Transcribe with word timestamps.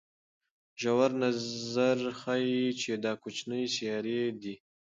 ژور 0.81 1.11
نظر 1.23 1.97
ښيي 2.19 2.61
چې 2.81 2.91
دا 3.05 3.13
کوچنۍ 3.23 3.63
سیارې 3.75 4.21
دي. 4.41 4.55